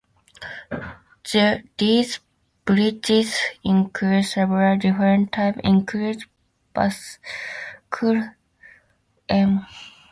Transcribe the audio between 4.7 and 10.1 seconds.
different types, including bascule and vertical lift bridges.